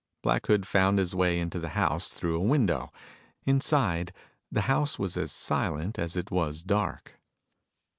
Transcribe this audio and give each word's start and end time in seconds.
Black 0.23 0.47
Hood 0.47 0.65
found 0.65 0.97
his 0.97 1.13
way 1.13 1.37
into 1.37 1.59
the 1.59 1.69
house 1.77 2.09
through 2.09 2.35
a 2.35 2.39
window. 2.43 2.91
Inside, 3.45 4.11
the 4.51 4.61
house 4.61 4.97
was 4.97 5.15
as 5.15 5.31
silent 5.31 5.99
as 5.99 6.17
it 6.17 6.31
was 6.31 6.63
dark. 6.63 7.19